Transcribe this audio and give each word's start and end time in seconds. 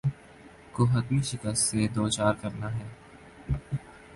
کو 0.73 0.83
حتمی 0.85 1.21
شکست 1.23 1.63
سے 1.67 1.87
دوچار 1.87 2.33
کرنا 2.41 2.69
ہے۔ 2.77 2.87